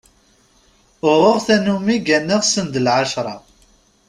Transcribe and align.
Uɣeɣ 1.09 1.37
tanumi 1.45 1.97
gganeɣ 2.05 2.41
send 2.45 2.73
lɛecṛa. 2.85 3.35